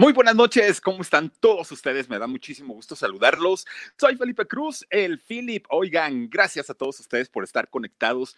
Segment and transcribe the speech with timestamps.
[0.00, 2.08] Muy buenas noches, ¿cómo están todos ustedes?
[2.08, 3.66] Me da muchísimo gusto saludarlos.
[3.98, 5.66] Soy Felipe Cruz, el Philip.
[5.68, 8.34] Oigan, gracias a todos ustedes por estar conectados.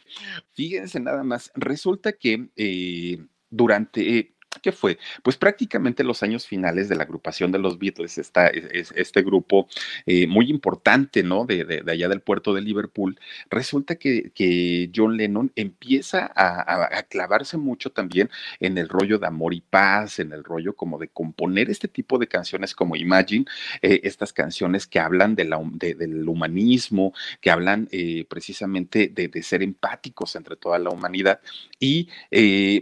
[0.55, 4.35] Fíjense nada más, resulta que eh, durante...
[4.63, 4.99] ¿Qué fue?
[5.25, 9.67] Pues prácticamente los años finales de la agrupación de los Beatles, esta, es, este grupo
[10.07, 11.45] eh, muy importante, ¿no?
[11.45, 13.19] De, de, allá del puerto de Liverpool,
[13.51, 19.27] resulta que, que John Lennon empieza a, a, clavarse mucho también en el rollo de
[19.27, 23.45] amor y paz, en el rollo como de componer este tipo de canciones como Imagine,
[23.83, 29.43] eh, estas canciones que hablan de la, de, del humanismo, que hablan eh, precisamente de,
[29.43, 31.41] ser empáticos entre toda la humanidad.
[31.81, 32.09] Y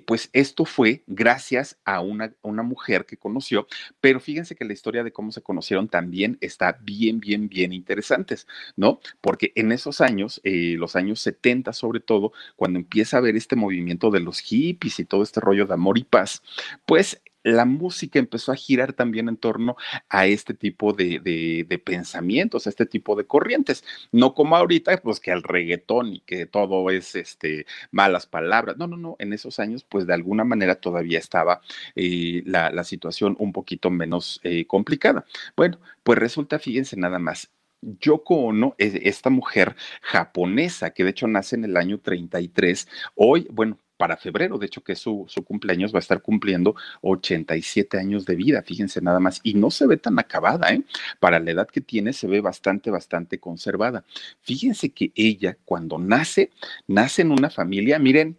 [0.06, 3.66] pues esto fue gracias a una, una mujer que conoció,
[4.00, 8.46] pero fíjense que la historia de cómo se conocieron también está bien, bien, bien interesantes,
[8.76, 9.00] ¿no?
[9.20, 13.56] Porque en esos años, eh, los años 70 sobre todo, cuando empieza a haber este
[13.56, 16.42] movimiento de los hippies y todo este rollo de amor y paz,
[16.86, 19.76] pues la música empezó a girar también en torno
[20.08, 23.84] a este tipo de, de, pensamientos, a este tipo de corrientes.
[24.12, 28.76] No como ahorita, pues que el reggaetón y que todo es este, malas palabras.
[28.76, 29.16] No, no, no.
[29.18, 31.60] En esos años, pues de alguna manera todavía estaba
[31.96, 35.24] eh, la, la, situación un poquito menos eh, complicada.
[35.56, 37.50] Bueno, pues resulta, fíjense nada más,
[37.82, 43.78] Yoko Ono, esta mujer japonesa que de hecho nace en el año 33, hoy, bueno,
[44.00, 48.34] para febrero, de hecho que su, su cumpleaños va a estar cumpliendo 87 años de
[48.34, 50.82] vida, fíjense nada más, y no se ve tan acabada, ¿eh?
[51.18, 54.06] Para la edad que tiene se ve bastante, bastante conservada.
[54.40, 56.50] Fíjense que ella cuando nace,
[56.86, 58.38] nace en una familia, miren,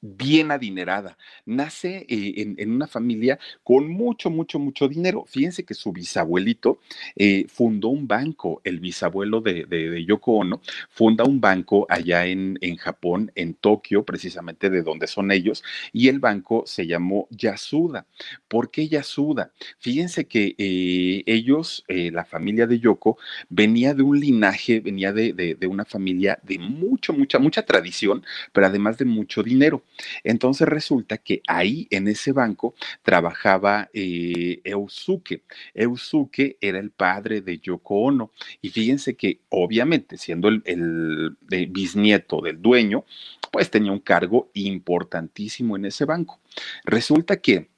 [0.00, 1.16] bien adinerada.
[1.44, 5.24] Nace eh, en, una familia con mucho, mucho, mucho dinero.
[5.26, 6.78] Fíjense que su bisabuelito
[7.16, 10.60] eh, fundó un banco, el bisabuelo de, de, Yoko Ono,
[10.90, 16.08] funda un banco allá en, en Japón, en Tokio, precisamente de donde son ellos, y
[16.08, 18.06] el banco se llamó Yasuda.
[18.46, 19.52] ¿Por qué Yasuda?
[19.78, 25.66] Fíjense que eh, ellos, la familia de Yoko, venía de un linaje, venía de, de
[25.66, 29.82] una familia de mucho, mucha, mucha tradición, pero además de mucho dinero.
[30.24, 35.42] Entonces resulta que ahí en ese banco trabajaba eh, Eusuke.
[35.74, 38.32] Eusuke era el padre de Yoko Ono.
[38.62, 43.04] Y fíjense que obviamente siendo el, el bisnieto del dueño,
[43.50, 46.40] pues tenía un cargo importantísimo en ese banco.
[46.84, 47.68] Resulta que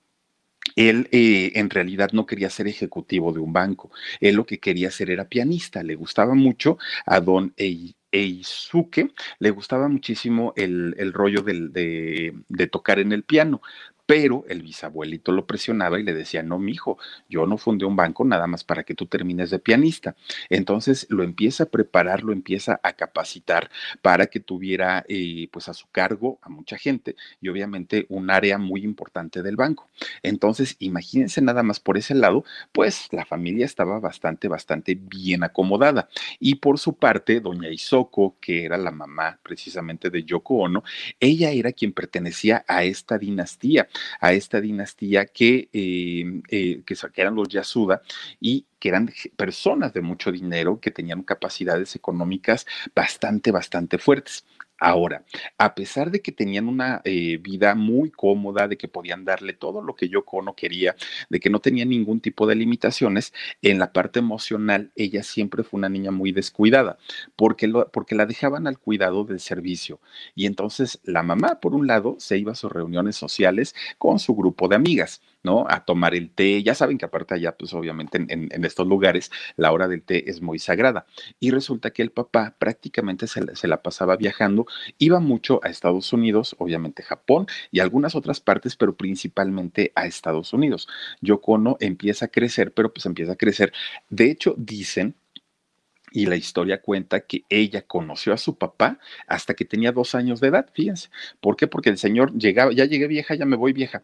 [0.77, 3.91] él eh, en realidad no quería ser ejecutivo de un banco,
[4.21, 7.54] él lo que quería hacer era pianista, le gustaba mucho a don
[8.12, 13.60] Eisuke, le gustaba muchísimo el, el rollo de, de, tocar en el piano,
[14.10, 16.98] pero el bisabuelito lo presionaba y le decía, no, mijo,
[17.28, 20.16] yo no fundé un banco nada más para que tú termines de pianista.
[20.48, 23.71] Entonces lo empieza a preparar, lo empieza a capacitar
[24.03, 28.59] para que tuviera eh, pues a su cargo a mucha gente y obviamente un área
[28.59, 29.88] muy importante del banco.
[30.25, 32.42] Entonces, imagínense nada más por ese lado,
[32.72, 36.09] pues la familia estaba bastante, bastante bien acomodada.
[36.41, 40.82] Y por su parte, doña Isoko, que era la mamá precisamente de Yoko Ono,
[41.21, 43.88] ella era quien pertenecía a esta dinastía
[44.21, 48.03] a esta dinastía que, eh, eh, que, que eran los Yasuda
[48.41, 54.44] y que eran personas de mucho dinero, que tenían capacidades económicas bastante, bastante fuertes.
[54.82, 55.26] Ahora,
[55.58, 59.82] a pesar de que tenían una eh, vida muy cómoda, de que podían darle todo
[59.82, 60.97] lo que Yoko no quería,
[61.28, 65.76] de que no tenía ningún tipo de limitaciones, en la parte emocional ella siempre fue
[65.76, 66.97] una niña muy descuidada,
[67.36, 70.00] porque, lo, porque la dejaban al cuidado del servicio.
[70.34, 74.34] Y entonces la mamá, por un lado, se iba a sus reuniones sociales con su
[74.34, 75.21] grupo de amigas.
[75.42, 75.66] ¿No?
[75.69, 76.63] A tomar el té.
[76.63, 80.42] Ya saben que aparte allá, pues obviamente en, estos lugares, la hora del té es
[80.42, 81.07] muy sagrada.
[81.39, 84.66] Y resulta que el papá prácticamente se, se, la pasaba viajando,
[84.98, 90.53] iba mucho a Estados Unidos, obviamente Japón y algunas otras partes, pero principalmente a Estados
[90.53, 90.89] Unidos.
[91.21, 93.72] Yoko Ono empieza a crecer, pero pues empieza a crecer.
[94.09, 95.15] De hecho, dicen
[96.13, 100.41] y la historia cuenta que ella conoció a su papá hasta que tenía dos años
[100.41, 101.09] de edad, fíjense.
[101.41, 101.66] ¿Por qué?
[101.69, 104.03] Porque el señor llegaba, ya llegué vieja, ya me voy vieja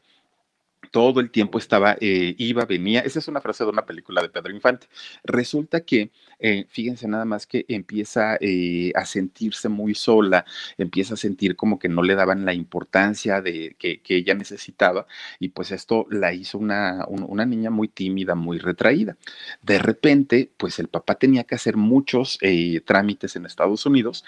[0.96, 3.00] todo el tiempo estaba, eh, iba, venía.
[3.00, 4.86] Esa es una frase de una película de Pedro Infante.
[5.24, 10.46] Resulta que, eh, fíjense nada más que empieza eh, a sentirse muy sola,
[10.78, 15.06] empieza a sentir como que no le daban la importancia de que, ella necesitaba
[15.38, 19.18] y pues esto la hizo una, una, niña muy tímida, muy retraída.
[19.60, 22.38] De repente, pues el papá tenía que hacer muchos
[22.86, 24.24] trámites en Estados Unidos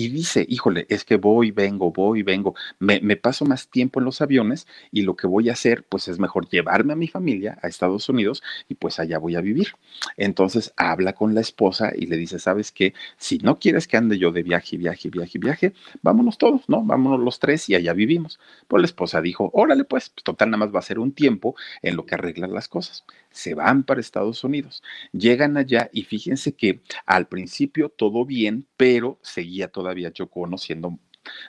[0.00, 4.22] y dice, híjole, es que voy, vengo, voy, vengo, me, paso más tiempo en los
[4.22, 7.68] aviones y lo que voy a hacer, pues es mejor llevarme a mi familia a
[7.68, 9.74] Estados Unidos y pues allá voy a vivir.
[10.16, 12.94] Entonces habla con la esposa y le dice, ¿sabes qué?
[13.18, 16.82] Si no quieres que ande yo de viaje, viaje, viaje, viaje, vámonos todos, ¿no?
[16.82, 18.40] Vámonos los tres y allá vivimos.
[18.68, 21.56] Pues la esposa dijo, órale pues, pues total, nada más va a ser un tiempo
[21.82, 23.04] en lo que arreglan las cosas.
[23.30, 24.82] Se van para Estados Unidos,
[25.12, 30.98] llegan allá y fíjense que al principio todo bien, pero seguía todavía Yoko siendo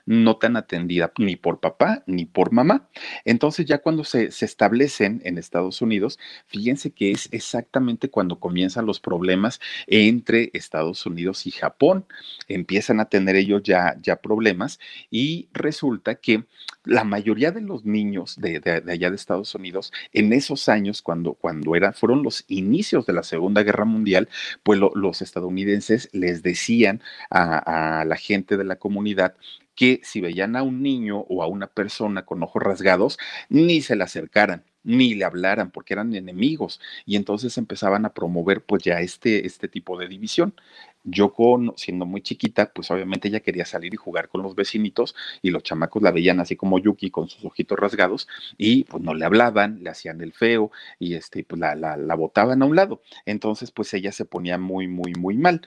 [0.06, 2.90] no tan atendida ni por papá ni por mamá.
[3.26, 8.86] Entonces ya cuando se, se, establecen en Estados Unidos, fíjense que es exactamente cuando comienzan
[8.86, 12.06] los problemas entre Estados Unidos y Japón.
[12.48, 14.80] Empiezan a tener ellos ya, ya problemas
[15.10, 16.46] y resulta que
[16.84, 21.34] la mayoría de los niños de, de, allá de Estados Unidos, en esos años, cuando,
[21.34, 24.30] cuando fueron los inicios de la Segunda Guerra Mundial,
[24.64, 29.36] pues lo, los estadounidenses les decían a la gente de la comunidad
[29.76, 33.18] que si veían a un niño o a una persona con ojos rasgados,
[33.50, 38.64] ni se le acercaran ni le hablaran porque eran enemigos y entonces empezaban a promover
[38.64, 40.56] pues ya este, este tipo de división.
[41.04, 45.16] Yo con, siendo muy chiquita, pues obviamente ella quería salir y jugar con los vecinitos
[45.42, 48.28] y los chamacos la veían así como Yuki con sus ojitos rasgados
[48.58, 52.16] y pues no le hablaban, le hacían el feo y este, pues la, la, la
[52.16, 53.02] botaban a un lado.
[53.26, 55.62] Entonces pues ella se ponía muy, muy, muy mal.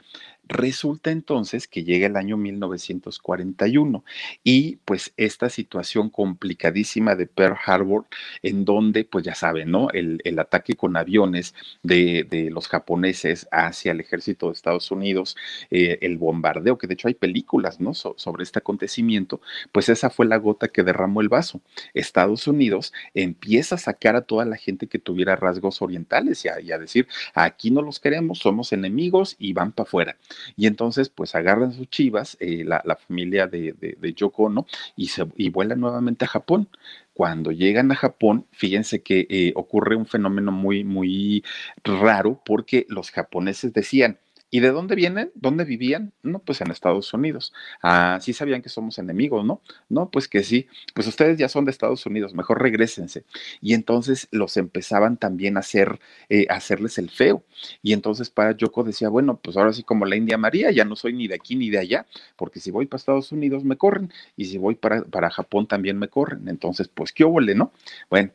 [0.47, 4.05] Resulta entonces que llega el año 1941
[4.43, 8.05] y pues esta situación complicadísima de Pearl Harbor,
[8.43, 9.89] en donde pues ya saben, ¿no?
[9.91, 15.24] El, el ataque con aviones de, de, los japoneses hacia el ejército de Estados Unidos,
[15.71, 17.95] eh, el bombardeo, que de hecho hay películas, ¿no?
[17.95, 19.41] So, sobre este acontecimiento,
[19.73, 21.61] pues esa fue la gota que derramó el vaso.
[21.95, 26.79] Estados Unidos empieza a sacar a toda la gente que tuviera rasgos orientales y a,
[26.79, 30.17] decir, aquí no los queremos, somos enemigos y van para afuera.
[30.57, 34.67] Y entonces, pues agarran sus chivas, eh, la, familia de, de, de Yoko Ono,
[34.97, 36.69] y, se, y vuelan nuevamente a Japón
[37.15, 41.45] cuando llegan a Japón, fíjense que eh, ocurre un fenómeno muy, muy
[41.85, 44.19] raro porque los japoneses decían,
[44.55, 45.33] ¿Y de dónde vienen?
[45.35, 46.13] ¿Dónde vivían?
[46.23, 47.53] No, pues en Estados Unidos.
[47.83, 49.61] Ah, sí sabían que somos enemigos, ¿no?
[49.89, 50.69] No, pues que sí.
[50.95, 53.25] Pues ustedes ya son de Estados Unidos, mejor regresense.
[53.61, 55.99] Y entonces los empezaban también a hacer,
[56.29, 57.43] eh, hacerles el feo.
[57.83, 60.95] Y entonces para Yoko decía, bueno, pues ahora sí como la India María, ya no
[60.95, 62.07] soy ni de aquí ni de allá,
[62.37, 65.99] porque si voy para Estados Unidos me corren, y si voy para, para Japón también
[65.99, 66.47] me corren.
[66.49, 67.73] Entonces, pues qué óvole, ¿no?
[68.09, 68.31] Bueno,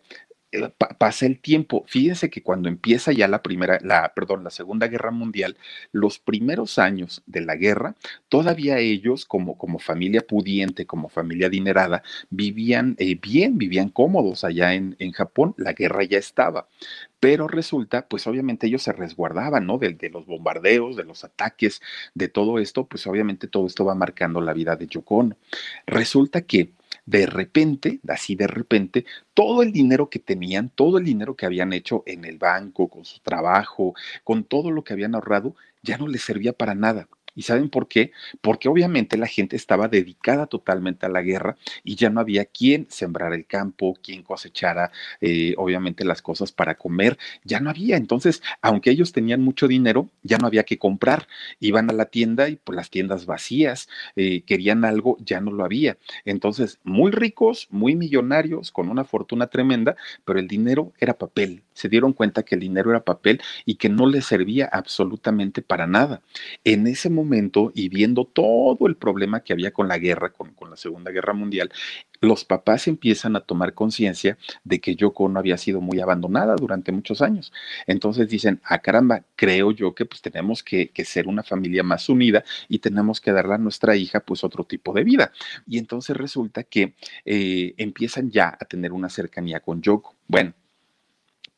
[0.98, 1.84] pasa el tiempo.
[1.88, 5.58] Fíjense que cuando empieza ya la primera, la, perdón, la Segunda Guerra Mundial,
[5.92, 7.96] los primeros años de la guerra,
[8.30, 14.74] todavía ellos, como, como familia pudiente, como familia adinerada, vivían eh, bien, vivían cómodos allá
[14.74, 15.54] en, en Japón.
[15.58, 16.68] La guerra ya estaba
[17.20, 19.78] pero resulta, pues obviamente ellos se resguardaban, ¿no?
[19.78, 21.82] De, de, los bombardeos, de los ataques,
[22.14, 25.38] de todo esto, pues obviamente todo esto va marcando la vida de Yoko Ono.
[25.86, 26.72] Resulta que
[27.10, 31.74] de repente, así de repente, todo el dinero que tenían, todo el dinero que habían
[31.74, 36.08] hecho en el banco, con su trabajo, con todo lo que habían ahorrado, ya no
[36.08, 37.08] les servía para nada.
[37.40, 38.12] ¿Y saben por qué?
[38.42, 41.56] Porque obviamente la gente estaba dedicada totalmente a la guerra
[41.86, 44.92] y ya no había quien sembrara el campo, quien cosechara,
[45.22, 47.96] eh, obviamente, las cosas para comer, ya no había.
[47.96, 51.30] Entonces, aunque ellos tenían mucho dinero, ya no había que comprar.
[51.62, 55.64] Iban a la tienda y pues las tiendas vacías, eh, querían algo, ya no lo
[55.64, 55.98] había.
[56.26, 61.64] Entonces, muy ricos, muy millonarios, con una fortuna tremenda, pero el dinero era papel.
[61.80, 65.88] Se dieron cuenta que el dinero era papel y que no les servía absolutamente para
[65.88, 66.22] nada.
[66.64, 70.70] En ese momento, y viendo todo el problema que había con la guerra, con, con
[70.70, 71.72] la Segunda Guerra Mundial,
[72.22, 76.92] los papás empiezan a tomar conciencia de que Yoko no había sido muy abandonada durante
[76.92, 77.54] muchos años.
[77.88, 82.10] Entonces dicen, ah caramba, creo yo que pues tenemos que, que ser una familia más
[82.10, 85.32] unida y tenemos que darle a nuestra hija pues otro tipo de vida.
[85.66, 86.96] Y entonces resulta que
[87.26, 90.16] eh, empiezan ya a tener una cercanía con Yoko.
[90.28, 90.54] Bueno,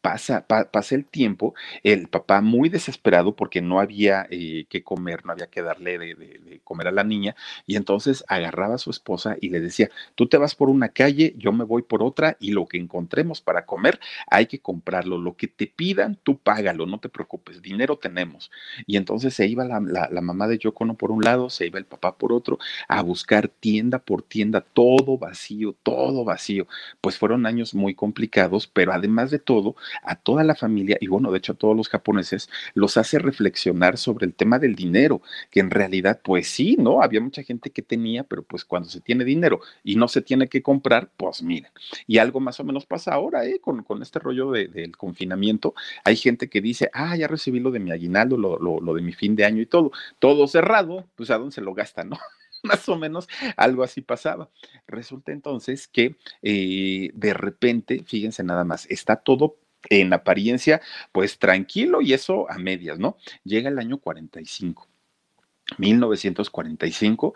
[0.01, 1.53] pasa, pasa el tiempo,
[1.84, 6.62] el papá muy desesperado porque no había eh, que comer, no había que darle de,
[6.63, 10.38] comer a la niña, y entonces agarraba a su esposa y le decía, tú te
[10.38, 14.00] vas por una calle, yo me voy por otra, y lo que encontremos para comer
[14.27, 18.51] hay que comprarlo, lo que te pidan, tú págalo, no te preocupes, dinero tenemos.
[18.88, 21.86] Y entonces se iba la, la, mamá de Yocono por un lado, se iba el
[21.86, 26.67] papá por otro, a buscar tienda por tienda, todo vacío, todo vacío.
[27.01, 31.32] Pues fueron años muy complicados, pero además de todo, a toda la familia, y bueno,
[31.32, 35.60] de hecho a todos los japoneses, los hace reflexionar sobre el tema del dinero, que
[35.60, 37.02] en realidad, pues sí, ¿no?
[37.02, 40.48] Había mucha gente que tenía, pero pues cuando se tiene dinero y no se tiene
[40.48, 41.72] que comprar, pues miren.
[42.08, 43.60] Y algo más o menos pasa ahora, ¿eh?
[43.60, 47.80] Con, con este rollo del confinamiento, hay gente que dice, ah, ya recibí lo de
[47.80, 51.30] mi aguinaldo, lo, lo, lo de mi fin de año y todo, todo cerrado, pues
[51.32, 52.18] a dónde se lo gasta, ¿no?
[52.64, 54.50] más o menos algo así pasaba.
[54.88, 59.58] Resulta entonces que eh, de repente, fíjense nada más, está todo
[59.90, 63.18] en apariencia, pues tranquilo y eso a medias, ¿no?
[63.44, 64.88] Llega el año 45,
[65.78, 67.34] 1945,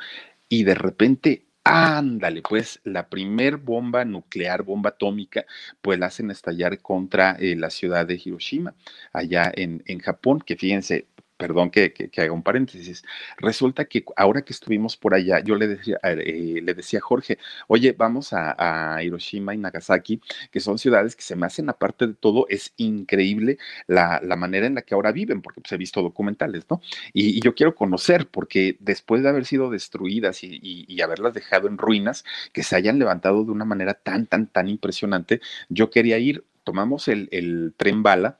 [0.50, 5.46] y de repente Ándale, pues la primer bomba nuclear, bomba atómica,
[5.82, 8.76] pues la hacen estallar contra eh, la ciudad de Hiroshima,
[9.12, 13.04] allá en, en Japón, que fíjense, perdón que, haga un paréntesis,
[13.38, 17.38] resulta que ahora que estuvimos por allá, yo le decía, eh, le decía a Jorge,
[17.68, 22.14] oye, vamos a, Hiroshima y Nagasaki, que son ciudades que se me hacen, aparte de
[22.14, 26.66] todo, es increíble la, manera en la que ahora viven, porque pues, he visto documentales,
[26.70, 26.82] ¿no?
[27.14, 32.26] Y, yo quiero conocer, porque después de haber sido destruidas y, haberlas dejado en ruinas,
[32.52, 37.08] que se hayan levantado de una manera tan, tan, tan impresionante, yo quería ir, tomamos
[37.08, 38.40] el, el tren bala,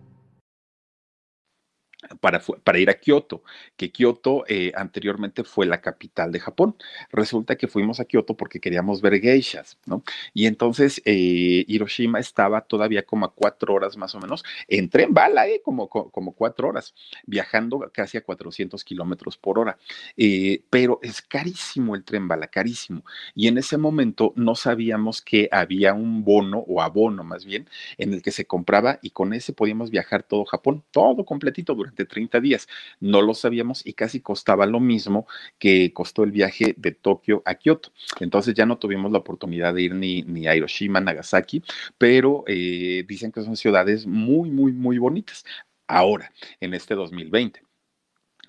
[2.21, 3.43] para, para ir a Kioto,
[3.75, 6.75] que Kioto eh, anteriormente fue la capital de Japón.
[7.11, 10.03] Resulta que fuimos a Kioto porque queríamos ver geishas, ¿no?
[10.33, 15.13] Y entonces eh, Hiroshima estaba todavía como a cuatro horas más o menos, en tren
[15.13, 15.61] bala, ¿eh?
[15.63, 16.93] Como, como cuatro horas,
[17.25, 19.77] viajando casi a 400 kilómetros por hora.
[20.15, 23.03] Eh, pero es carísimo el tren bala, carísimo.
[23.33, 28.13] Y en ese momento no sabíamos que había un bono, o abono más bien, en
[28.13, 32.39] el que se compraba y con ese podíamos viajar todo Japón, todo completito durante 30
[32.39, 32.67] días.
[32.99, 35.25] No lo sabíamos y casi costaba lo mismo
[35.57, 37.91] que costó el viaje de Tokio a Kioto.
[38.19, 41.63] Entonces ya no tuvimos la oportunidad de ir ni, ni a Hiroshima, Nagasaki,
[41.97, 45.43] pero eh, dicen que son ciudades muy, muy, muy bonitas.
[45.87, 47.63] Ahora, en este 2020.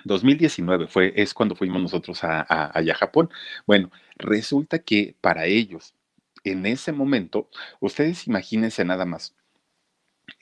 [0.05, 3.31] 2019 fue, es cuando fuimos nosotros a, allá a Japón.
[3.67, 5.95] Bueno, resulta que para ellos,
[6.45, 7.49] en ese momento,
[7.81, 9.35] ustedes imagínense nada más,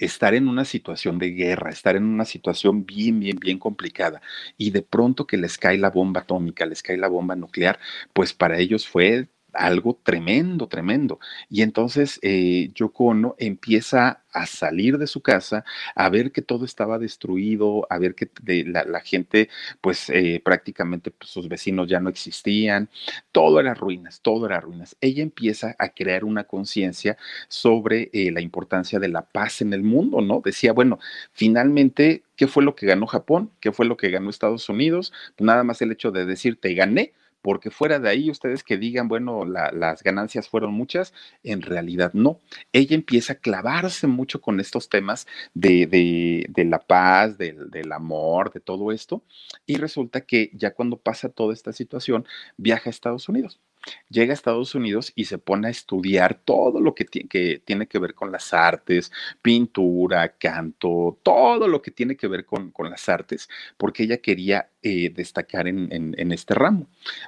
[0.00, 4.20] estar en una situación de guerra, estar en una situación bien, bien, bien complicada
[4.56, 7.78] y de pronto que les cae la bomba atómica, les cae la bomba nuclear,
[8.12, 11.18] pues para ellos fue algo tremendo, tremendo.
[11.48, 15.64] Y entonces eh, Yoko Ono empieza a salir de su casa,
[15.94, 18.30] a ver que todo estaba destruido, a ver que
[18.66, 19.48] la, gente,
[19.80, 22.88] pues eh, prácticamente pues, sus vecinos ya no existían,
[23.32, 24.96] todo era ruinas, todo era ruinas.
[25.00, 27.16] Ella empieza a crear una conciencia
[27.48, 30.42] sobre eh, la importancia de la paz en el mundo, ¿no?
[30.44, 30.98] Decía, bueno,
[31.32, 33.50] finalmente, ¿qué fue lo que ganó Japón?
[33.60, 35.12] ¿Qué fue lo que ganó Estados Unidos?
[35.38, 39.08] Nada más el hecho de decir, te gané, porque fuera de ahí ustedes que digan,
[39.08, 42.40] bueno, las ganancias fueron muchas, en realidad no.
[42.72, 48.52] Ella empieza a clavarse mucho con estos temas de, de, la paz, del, del, amor,
[48.52, 49.22] de todo esto,
[49.66, 53.60] y resulta que ya cuando pasa toda esta situación, viaja a Estados Unidos
[54.08, 57.98] llega a Estados Unidos y se pone a estudiar todo lo que, que, tiene que
[57.98, 63.48] ver con las artes, pintura, canto, todo lo que tiene que ver con, las artes,
[63.76, 66.86] porque ella quería eh, destacar en, este ramo.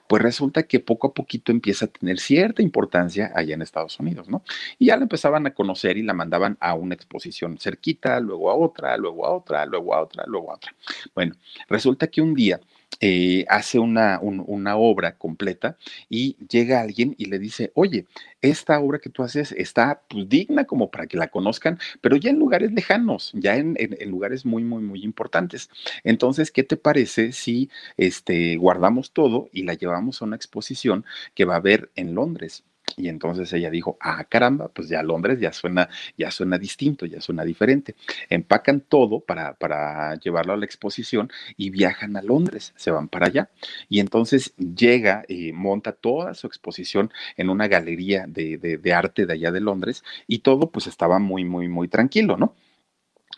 [0.09, 4.29] Pues resulta que poco a poquito empieza a tener cierta importancia allá en Estados Unidos,
[4.29, 4.43] ¿no?
[4.79, 8.55] Y ya la empezaban a conocer y la mandaban a una exposición cerquita, luego a
[8.55, 10.75] otra, luego a otra, luego a otra, luego a otra.
[11.15, 11.35] Bueno,
[11.69, 12.61] resulta que un día
[13.01, 15.77] eh, hace una, una, obra completa
[16.09, 18.07] y llega alguien y le dice, oye,
[18.41, 22.31] esta obra que tú haces está pues, digna como para que la conozcan, pero ya
[22.31, 25.71] en lugares lejanos, ya en, lugares muy, muy, muy importantes.
[26.05, 31.45] Entonces, ¿qué te parece si este, guardamos todo y la llevamos a una exposición que
[31.45, 32.65] va a haber en Londres?
[32.97, 37.21] Y entonces ella dijo, ah, caramba, pues ya Londres ya suena, ya suena distinto, ya
[37.21, 37.95] suena diferente.
[38.29, 43.27] Empacan todo para, para llevarlo a la exposición y viajan a Londres, se van para
[43.27, 43.51] allá.
[43.89, 49.33] Y entonces llega y monta toda su exposición en una galería de, de, arte de
[49.33, 52.55] allá de Londres y todo pues estaba muy, muy, muy tranquilo, ¿no?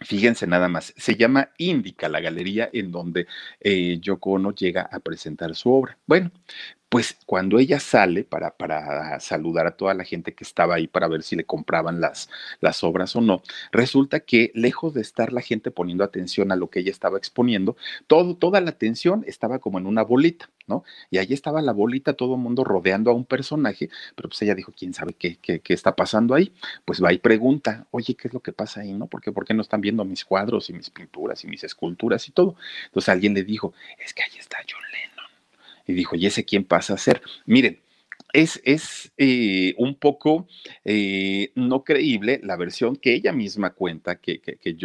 [0.01, 3.29] Fíjense nada más, se llama Indica la galería en donde
[3.61, 5.97] eh, Yoko Ono llega a presentar su obra.
[6.05, 6.33] Bueno,
[6.95, 11.09] pues cuando ella sale para, para saludar a toda la gente que estaba ahí para
[11.09, 15.41] ver si le compraban las, las obras o no, resulta que lejos de estar la
[15.41, 19.81] gente poniendo atención a lo que ella estaba exponiendo, todo, toda la atención estaba como
[19.81, 20.85] en una bolita, ¿no?
[21.11, 24.55] Y ahí estaba la bolita, todo el mundo rodeando a un personaje, pero pues ella
[24.55, 26.53] dijo, ¿quién sabe qué, qué, qué está pasando ahí?
[26.85, 29.09] Pues va y pregunta, oye, ¿qué es lo que pasa ahí, no?
[29.09, 32.29] ¿Por qué, ¿Por qué no están viendo mis cuadros y mis pinturas y mis esculturas
[32.29, 32.55] y todo?
[32.85, 35.14] Entonces alguien le dijo, es que ahí está John Lennon
[35.87, 37.23] y dijo, ¿y ese quién pasa a ser?
[37.47, 37.81] Miren,
[38.33, 40.49] es, es eh, un poco
[40.85, 44.77] eh, no creíble la versión que ella misma cuenta, que, que, que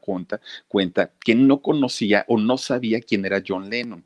[0.00, 4.04] cuenta, cuenta, que no conocía o no sabía quién era John Lennon.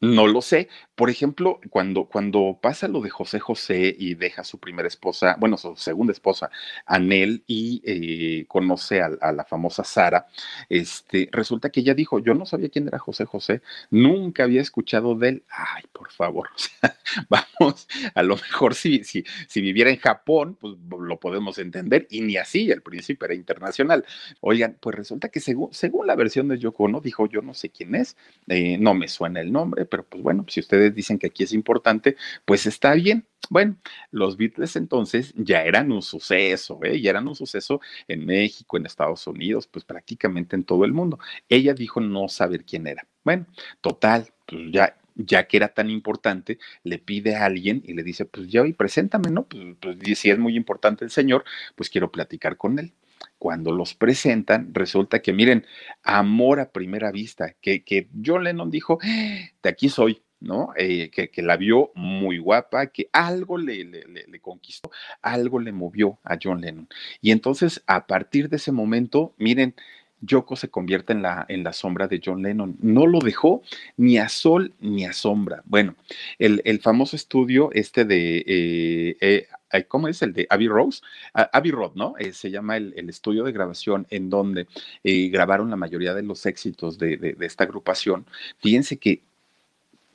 [0.00, 0.68] No lo sé.
[0.94, 5.36] Por ejemplo, cuando, cuando pasa lo de José José y deja a su primera esposa,
[5.38, 6.50] bueno, su segunda esposa,
[6.84, 10.26] Anel, y eh, conoce a, la famosa Sara,
[10.68, 15.14] este, resulta que ella dijo, yo no sabía quién era José José, nunca había escuchado
[15.14, 15.44] de él.
[15.48, 16.50] Ay, por favor,
[17.30, 22.20] vamos, a lo mejor si, si, si viviera en Japón, pues lo podemos entender, y
[22.20, 24.04] ni así, el príncipe era internacional.
[24.40, 27.70] Oigan, pues resulta que según, según la versión de Yoko Ono, dijo, yo no sé
[27.70, 28.16] quién es,
[28.48, 31.52] eh, no me suena el nombre, pero pues bueno, si ustedes dicen que aquí es
[31.52, 33.26] importante, pues está bien.
[33.50, 33.76] Bueno,
[34.10, 37.00] los Beatles entonces ya eran un suceso, ¿eh?
[37.00, 41.18] ya eran un suceso en México, en Estados Unidos, pues prácticamente en todo el mundo.
[41.48, 43.06] Ella dijo no saber quién era.
[43.24, 43.46] Bueno,
[43.80, 48.26] total, pues ya ya que era tan importante, le pide a alguien y le dice,
[48.26, 49.46] pues ya, y preséntame, ¿no?
[49.46, 52.92] Pues, pues si es muy importante el señor, pues quiero platicar con él
[53.38, 55.66] cuando los presentan, resulta que, miren,
[56.02, 60.70] amor a primera vista, que, que John Lennon dijo, de aquí soy, ¿no?
[60.76, 64.90] Eh, que, que, la vio muy guapa, que algo le, le, le, conquistó,
[65.22, 66.88] algo le movió a John Lennon.
[67.20, 69.74] Y entonces, a partir de ese momento, miren,
[70.20, 72.76] Yoko se convierte en la, en la sombra de John Lennon.
[72.80, 73.62] No lo dejó
[73.96, 75.62] ni a sol ni a sombra.
[75.66, 75.94] Bueno,
[76.38, 79.46] el, el famoso estudio este de, eh, eh,
[79.88, 80.22] ¿cómo es?
[80.22, 81.02] El de Abbey Rose,
[81.34, 82.14] uh, Abbey Road, ¿no?
[82.18, 84.66] Eh, se llama el, estudio de grabación en donde
[85.04, 88.26] eh, grabaron la mayoría de los éxitos de, de, esta agrupación.
[88.58, 89.22] Fíjense que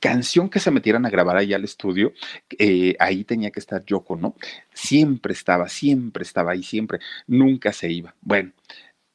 [0.02, 2.12] canción que se metieran a grabar ahí al estudio,
[2.58, 4.34] eh, ahí tenía que estar Yoko, ¿no?
[4.74, 8.12] Siempre estaba, siempre estaba ahí, siempre, nunca se iba.
[8.20, 8.50] Bueno,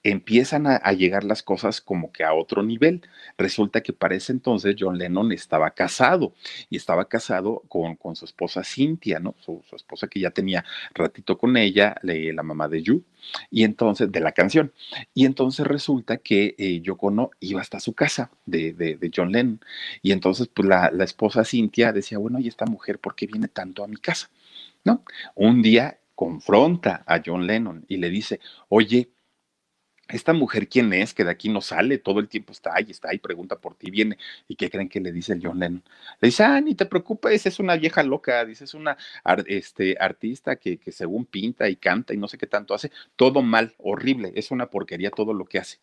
[0.10, 3.02] empiezan a, llegar las cosas como que a otro nivel.
[3.38, 6.34] Resulta que para ese entonces John Lennon estaba casado
[6.70, 9.36] y estaba casado con, con su esposa Cynthia, ¿no?
[9.40, 13.04] Su, su, esposa que ya tenía ratito con ella, le, la mamá de Yu,
[13.52, 14.72] y entonces, de la canción.
[15.14, 19.32] Y entonces resulta que eh, Yoko no iba hasta su casa de, de, de, John
[19.32, 19.60] Lennon.
[20.02, 23.48] Y entonces, pues la, la esposa Cynthia decía, bueno, ¿y esta mujer por qué viene
[23.48, 24.30] tanto a mi casa?
[24.84, 25.04] ¿No?
[25.36, 28.40] Un día confronta a John Lennon y le dice,
[28.70, 29.10] oye,
[30.10, 33.10] esta mujer quién es, que de aquí no sale, todo el tiempo está ahí, está
[33.10, 34.18] ahí, pregunta por ti, viene,
[34.48, 35.84] ¿y qué creen que le dice el John Lennon?
[36.22, 38.98] Le dice, ah, ni te preocupes, es una vieja loca, dice, es una
[39.48, 43.42] este, artista que, que según pinta y canta y no sé qué tanto hace, todo
[43.42, 45.80] mal, horrible, es una porquería todo lo que hace.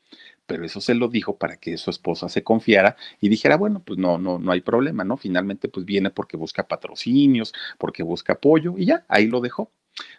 [0.46, 3.98] Pero eso se lo dijo para que su esposa se confiara y dijera, bueno, pues
[3.98, 5.16] no, no, no hay problema, ¿no?
[5.16, 9.70] Finalmente, pues viene porque busca patrocinios, porque busca apoyo y ya, ahí lo dejó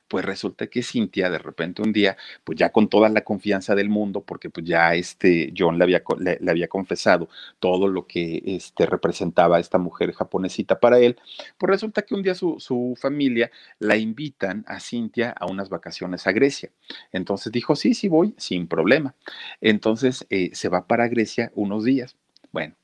[0.07, 3.89] pues resulta que Cintia de repente un día, pues ya con toda la confianza del
[3.89, 8.85] mundo, porque pues ya este John le había, le, había confesado todo lo que este,
[8.85, 11.17] representaba esta mujer japonesita para él,
[11.57, 16.27] pues resulta que un día su, su familia la invitan a Cintia a unas vacaciones
[16.27, 16.71] a Grecia.
[17.11, 19.15] Entonces dijo, sí, sí voy, sin problema.
[19.61, 22.15] Entonces eh, se va para Grecia unos días.
[22.51, 22.75] Bueno,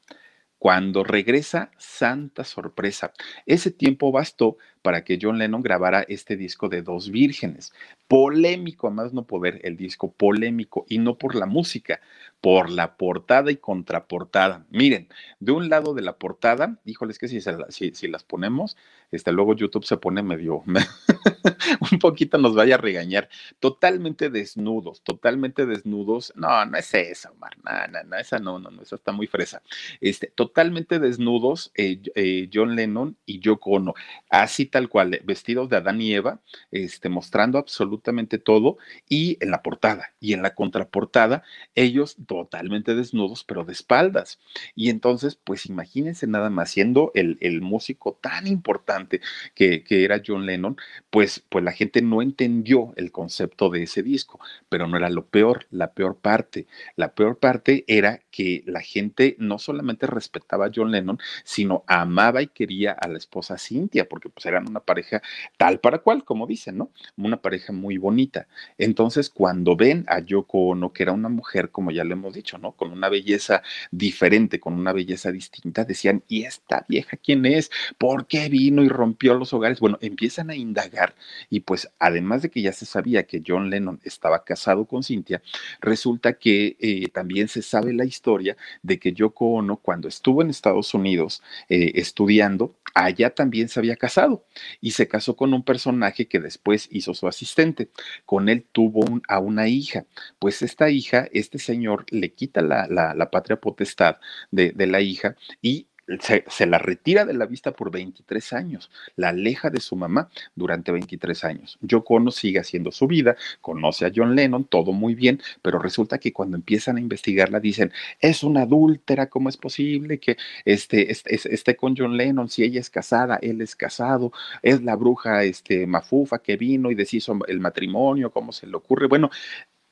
[0.62, 3.14] cuando regresa, santa sorpresa.
[3.48, 7.74] Ese tiempo bastó para que John Lennon grabara este disco de Dos Vírgenes.
[8.08, 12.02] Polémico, a más no poder, el disco polémico, y no por la música,
[12.42, 14.66] por la portada y contraportada.
[14.72, 15.08] Miren,
[15.40, 18.78] de un lado de la portada, híjoles que si, si, las ponemos,
[19.12, 20.64] este, luego YouTube se pone medio,
[21.92, 23.30] un poquito nos vaya a regañar.
[23.60, 26.34] Totalmente desnudos, totalmente desnudos.
[26.36, 27.58] No, no es esa, Omar.
[27.64, 29.62] No, no, no, esa no, no, no, esa está muy fresa.
[30.00, 33.94] Este, totalmente desnudos, eh, eh, John Lennon y Yoko Ono.
[34.30, 36.40] Así tal cual, vestidos de Adán y Eva,
[36.72, 41.44] este, mostrando absolutamente todo y en la portada y en la contraportada,
[41.76, 44.40] ellos totalmente desnudos, pero de espaldas.
[44.76, 49.22] Y entonces, pues imagínense nada más, siendo el, el músico tan importante
[49.56, 50.78] que, que, era John Lennon,
[51.10, 55.26] pues, pues la gente no entendió el concepto de ese disco, pero no era lo
[55.26, 56.68] peor, la peor parte.
[56.96, 62.42] La peor parte era que la gente no solamente respetaba a John Lennon, sino amaba
[62.42, 65.22] y quería a la esposa Cintia, porque pues una pareja
[65.58, 66.92] tal para cual, como dicen, ¿no?
[67.18, 68.48] Una pareja muy bonita.
[68.78, 72.58] Entonces, cuando ven a Yoko Ono, que era una mujer, como ya le hemos dicho,
[72.58, 72.74] ¿no?
[72.74, 77.72] Con una belleza diferente, con una belleza distinta, decían, ¿y esta vieja quién es?
[77.98, 79.80] ¿Por qué vino y rompió los hogares?
[79.80, 81.16] Bueno, empiezan a indagar
[81.50, 85.42] y pues además de que ya se sabía que John Lennon estaba casado con Cintia,
[85.80, 90.50] resulta que eh, también se sabe la historia de que Yoko Ono, cuando estuvo en
[90.50, 94.46] Estados Unidos eh, estudiando, allá también se había casado
[94.80, 97.90] y se casó con un personaje que después hizo su asistente.
[98.26, 100.06] Con él tuvo a una hija.
[100.40, 104.18] Pues esta hija, este señor le quita la, la, patria potestad
[104.52, 105.88] de, de la hija y
[106.20, 110.92] se, la retira de la vista por 23 años, la aleja de su mamá durante
[110.92, 111.78] 23 años.
[111.82, 116.18] Yoko Ono sigue haciendo su vida, conoce a John Lennon, todo muy bien, pero resulta
[116.18, 121.76] que cuando empiezan a investigarla dicen, es una adúltera, ¿cómo es posible que este, esté,
[121.76, 126.40] con John Lennon si ella es casada, él es casado, es la bruja este, mafufa
[126.40, 129.08] que vino y deshizo el matrimonio, ¿cómo se le ocurre?
[129.08, 129.30] Bueno,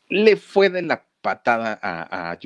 [0.10, 2.40] le fue de la patada a, a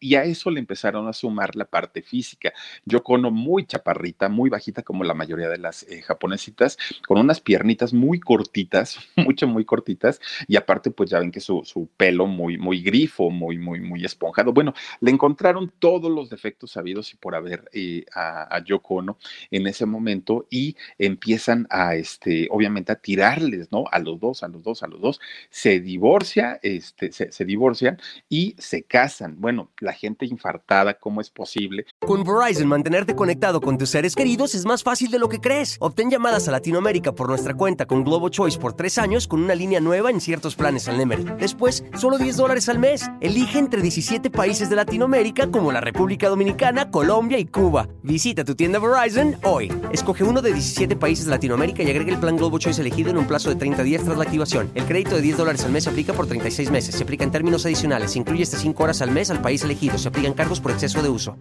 [0.00, 2.52] Y a eso le empezaron a sumar la parte física.
[2.84, 7.40] Yoko Ono muy chaparrita, muy bajita como la mayoría de las eh, japonesitas, con unas
[7.40, 10.20] piernitas muy cortitas, mucho, muy cortitas.
[10.46, 14.04] Y aparte, pues ya ven que su, su pelo muy, muy grifo, muy, muy, muy
[14.04, 14.52] esponjado.
[14.52, 19.18] Bueno, le encontraron todos los defectos sabidos y por haber eh, a, a Yoko Ono
[19.50, 23.84] en ese momento y empiezan a, este, obviamente, a tirarles, ¿no?
[23.90, 25.20] A los dos, a los dos, a los dos.
[25.50, 27.98] Se divorcia, este, se, se divorcian
[28.28, 29.36] y se casan.
[29.38, 31.86] Bueno, la gente infartada, ¿cómo es posible?
[32.00, 35.76] Con Verizon, mantenerte conectado con tus seres queridos es más fácil de lo que crees.
[35.80, 39.54] Obtén llamadas a Latinoamérica por nuestra cuenta con Globo Choice por tres años con una
[39.54, 41.24] línea nueva en ciertos planes al Nemery.
[41.38, 43.08] Después, solo 10 dólares al mes.
[43.20, 47.88] Elige entre 17 países de Latinoamérica como la República Dominicana, Colombia y Cuba.
[48.02, 49.72] Visita tu tienda Verizon hoy.
[49.92, 53.18] Escoge uno de 17 países de Latinoamérica y agrega el plan Globo Choice elegido en
[53.18, 54.70] un plazo de 30 días tras la activación.
[54.74, 56.94] El crédito de 10 dólares al mes se aplica por 36 meses.
[56.94, 59.98] Se aplica en términos adicionales se incluye hasta 5 horas al mes al país elegido.
[59.98, 61.36] Se aplican cargos por exceso de uso.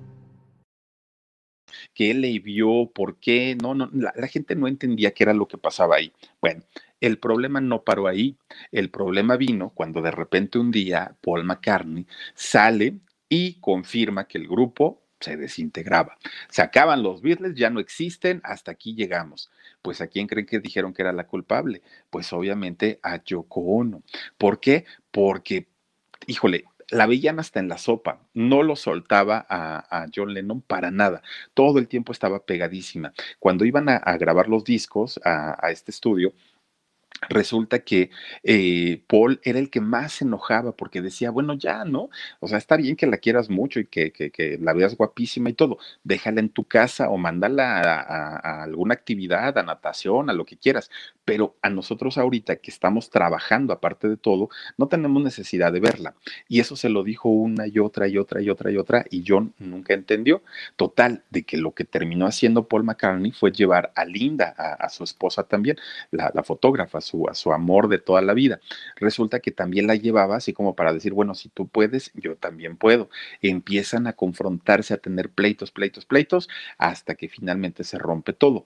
[1.93, 2.89] ¿Qué le vio?
[2.93, 3.57] ¿Por qué?
[3.61, 6.13] No, no, la, la gente no entendía qué era lo que pasaba ahí.
[6.41, 6.63] Bueno,
[7.01, 8.37] el problema no paró ahí.
[8.71, 14.47] El problema vino cuando de repente un día Paul McCartney sale y confirma que el
[14.47, 16.17] grupo se desintegraba.
[16.49, 19.49] Se acaban los Beatles, ya no existen, hasta aquí llegamos.
[19.81, 21.81] Pues a quién creen que dijeron que era la culpable?
[22.09, 24.03] Pues obviamente a Yoko Ono.
[24.37, 24.85] ¿Por qué?
[25.11, 25.67] Porque
[26.27, 31.21] híjole, la veían hasta en la sopa, no lo soltaba a, John Lennon para nada,
[31.53, 33.13] todo el tiempo estaba pegadísima.
[33.39, 36.33] Cuando iban a, grabar los discos a, este estudio,
[37.29, 38.11] resulta que
[38.43, 42.09] eh, Paul era el que más se enojaba porque decía, bueno, ya, ¿no?
[42.39, 45.53] O sea, está bien que la quieras mucho y que, que, la veas guapísima y
[45.53, 50.57] todo, déjala en tu casa o mándala a, alguna actividad, a natación, a lo que
[50.57, 50.89] quieras,
[51.25, 56.15] pero a nosotros ahorita que estamos trabajando aparte de todo, no tenemos necesidad de verla.
[56.47, 59.23] Y eso se lo dijo una y otra y otra y otra y otra y
[59.27, 60.41] John nunca entendió.
[60.75, 65.03] Total, de que lo que terminó haciendo Paul McCartney fue llevar a Linda, a, su
[65.03, 65.77] esposa también,
[66.11, 68.59] la, fotógrafa, su, a su amor de toda la vida.
[68.95, 72.77] Resulta que también la llevaba así como para decir, bueno, si tú puedes, yo también
[72.77, 73.09] puedo.
[73.41, 78.65] Empiezan a confrontarse, a tener pleitos, pleitos, pleitos, hasta que finalmente se rompe todo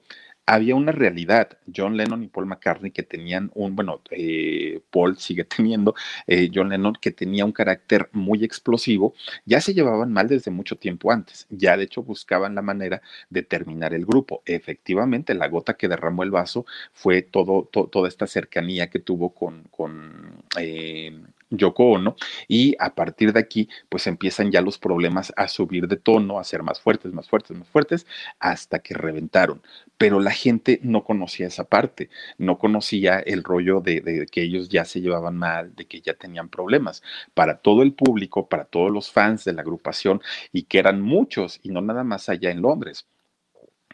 [0.51, 1.57] había una realidad.
[1.73, 5.95] John Lennon y Paul McCartney que tenían un, bueno, eh, Paul sigue teniendo,
[6.27, 9.13] eh, John Lennon que tenía un carácter muy explosivo,
[9.45, 11.47] ya se llevaban mal desde mucho tiempo antes.
[11.49, 14.43] Ya de hecho buscaban la manera de terminar el grupo.
[14.45, 19.63] Efectivamente, la gota que derramó el vaso fue todo, toda esta cercanía que tuvo con,
[19.71, 21.17] con eh,
[21.51, 22.15] Yoko Ono,
[22.47, 26.43] y a partir de aquí, pues empiezan ya los problemas a subir de tono, a
[26.43, 28.07] ser más fuertes, más fuertes, más fuertes,
[28.39, 29.61] hasta que reventaron.
[29.97, 34.69] Pero la gente no conocía esa parte, no conocía el rollo de, de, que ellos
[34.69, 37.03] ya se llevaban mal, de que ya tenían problemas.
[37.33, 41.59] Para todo el público, para todos los fans de la agrupación, y que eran muchos,
[41.63, 43.05] y no nada más allá en Londres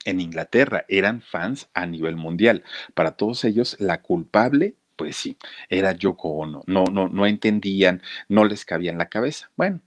[0.06, 2.63] en Inglaterra, eran fans a nivel mundial.
[2.93, 5.38] Para todos ellos, la culpable pues sí,
[5.69, 6.63] era Yoko Ono.
[6.67, 9.51] No, no, no entendían, no les cabía en la cabeza.
[9.55, 9.81] Bueno,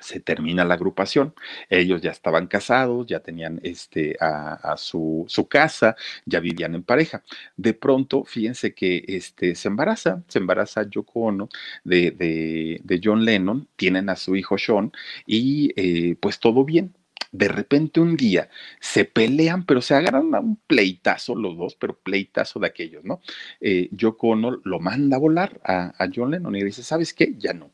[0.00, 1.34] se termina la agrupación,
[1.70, 7.24] ellos ya estaban casados, ya tenían este, a, su, su, casa, ya vivían en pareja.
[7.56, 11.48] De pronto, fíjense que este, se embaraza, se embaraza Yoko Ono
[11.84, 14.92] de, de, de John Lennon, tienen a su hijo Sean
[15.26, 16.94] y eh, pues todo bien,
[17.32, 18.48] de repente un día
[18.80, 23.20] se pelean, pero se agarran a un pleitazo los dos, pero pleitazo de aquellos, ¿no?
[23.60, 27.34] Eh, Yoko lo manda a volar a, a John Lennon y dice, ¿sabes qué?
[27.38, 27.70] Ya no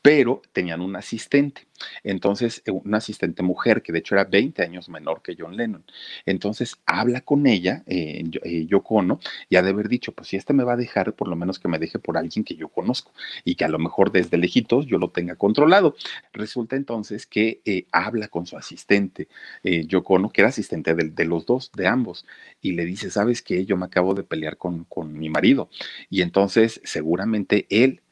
[0.00, 1.66] pero tenían un asistente.
[2.04, 5.84] Entonces, eh, una asistente mujer, que de hecho era 20 años menor que John Lennon.
[6.26, 10.36] Entonces, habla con ella, eh, eh, Yoko Ono, y ha de haber dicho, pues si
[10.36, 12.68] este me va a dejar, por lo menos que me deje por alguien que yo
[12.68, 13.12] conozco
[13.44, 15.96] y que a lo mejor desde lejitos yo lo tenga controlado.
[16.32, 19.28] Resulta entonces que eh, habla con su asistente,
[19.62, 22.26] Yoko Ono, que era asistente de, de, los dos, de ambos,
[22.60, 23.64] y le dice, ¿sabes qué?
[23.64, 25.68] Yo me acabo de pelear con, con mi marido.
[26.10, 28.02] Y entonces, seguramente él,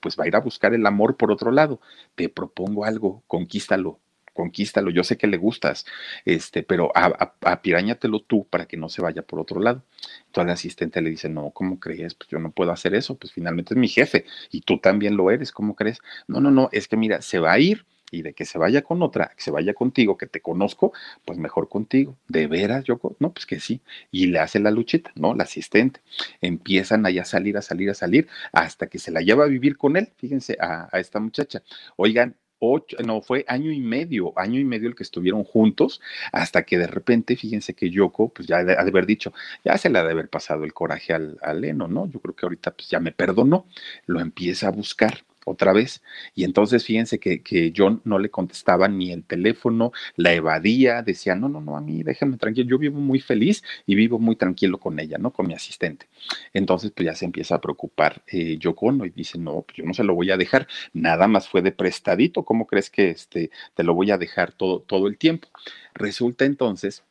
[0.00, 1.80] pues va a ir a buscar el amor por otro lado.
[2.14, 4.00] Te propongo algo, conquístalo,
[4.34, 4.90] conquístalo.
[4.90, 5.84] Yo sé que le gustas,
[6.24, 9.82] este, pero apirañatelo tú para que no se vaya por otro lado.
[10.26, 12.14] Entonces el asistente le dice, no, ¿cómo crees?
[12.14, 15.30] Pues yo no puedo hacer eso, pues finalmente es mi jefe y tú también lo
[15.30, 15.98] eres, ¿cómo crees?
[16.28, 18.82] No, no, no, es que mira, se va a ir y de que se vaya
[18.82, 20.92] con otra, que se vaya contigo, que te conozco,
[21.24, 22.16] pues mejor contigo.
[22.28, 23.82] ¿De veras, yo No, pues que sí.
[24.10, 25.34] Y le hace la luchita, ¿no?
[25.34, 26.00] La asistente.
[26.40, 29.76] Empiezan allá a salir, a salir, a salir, hasta que se la lleva a vivir
[29.76, 31.62] con él, fíjense, a, a esta muchacha.
[31.96, 36.00] Oigan, Ocho, no, fue año y medio, año y medio el que estuvieron juntos,
[36.32, 39.32] hasta que de repente, fíjense que Yoko, pues ya ha de haber dicho,
[39.64, 42.10] ya se le ha de haber pasado el coraje al, al Leno, ¿no?
[42.10, 43.66] Yo creo que ahorita pues ya me perdonó,
[44.06, 46.02] lo empieza a buscar otra vez.
[46.34, 51.34] Y entonces fíjense que, que, John no le contestaba ni el teléfono, la evadía, decía,
[51.34, 54.78] no, no, no, a mí déjame tranquilo, yo vivo muy feliz y vivo muy tranquilo
[54.78, 55.32] con ella, ¿no?
[55.32, 56.08] Con mi asistente.
[56.52, 59.94] Entonces, pues ya se empieza a preocupar eh, Yocono y dice, no, pues yo no
[59.94, 63.82] se lo voy a dejar, nada más fue de prestadito, ¿cómo crees que este, te
[63.84, 65.48] lo voy a dejar todo, todo el tiempo?
[65.94, 67.04] Resulta entonces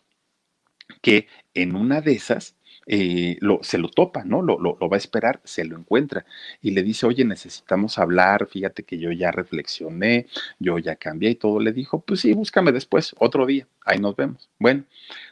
[1.02, 2.56] que en una de esas,
[2.88, 4.42] eh, lo, se lo topa, ¿no?
[4.42, 6.26] Lo, lo, va a esperar, se lo encuentra
[6.62, 10.28] y le dice, oye, necesitamos hablar, fíjate que yo ya reflexioné,
[10.60, 11.60] yo ya cambié y todo.
[11.60, 14.50] Le dijo, pues sí, búscame después, otro día, ahí nos vemos.
[14.60, 14.86] Bueno,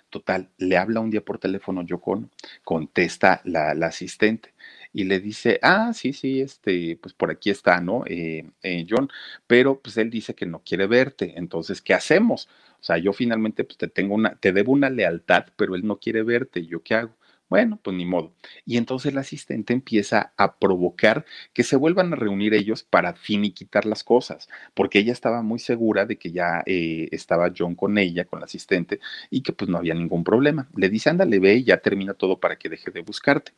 [0.09, 2.23] total, le habla un día por teléfono Yoko,
[2.63, 4.53] contesta la, la asistente
[4.93, 8.03] y le dice, ah, sí, sí, este, pues por aquí está, ¿no?
[8.07, 9.09] Eh, eh, John,
[9.45, 12.47] pero pues él dice que no quiere verte, entonces, ¿qué hacemos?
[12.79, 15.99] O sea, yo finalmente pues te tengo una, te debo una lealtad, pero él no
[15.99, 17.11] quiere verte, ¿yo qué hago?
[17.47, 18.33] Bueno, pues ni modo.
[18.65, 23.85] Y entonces el asistente empieza a provocar que se vuelvan a reunir ellos para finiquitar
[23.85, 28.25] las cosas, porque ella estaba muy segura de que ya eh, estaba John con ella,
[28.25, 30.67] con la asistente, y que pues no había ningún problema.
[30.75, 33.51] Le dice, ándale, ve y ya termina todo para que deje de buscarte.